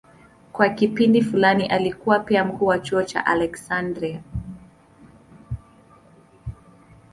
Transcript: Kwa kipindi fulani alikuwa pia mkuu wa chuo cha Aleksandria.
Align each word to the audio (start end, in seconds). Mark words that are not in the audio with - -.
Kwa 0.51 0.69
kipindi 0.69 1.21
fulani 1.21 1.65
alikuwa 1.67 2.19
pia 2.19 2.45
mkuu 2.45 2.65
wa 2.65 2.79
chuo 2.79 3.03
cha 3.03 3.25
Aleksandria. 3.25 4.23